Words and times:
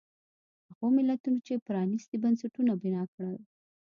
هغو 0.69 0.87
ملتونو 0.97 1.37
چې 1.45 1.63
پرانیستي 1.67 2.17
بنسټونه 2.23 2.71
بنا 2.81 3.03
کړل. 3.13 3.37